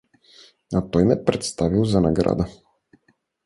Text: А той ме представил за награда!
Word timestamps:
А 0.73 0.81
той 0.89 1.05
ме 1.05 1.25
представил 1.25 1.85
за 1.85 2.01
награда! 2.01 2.47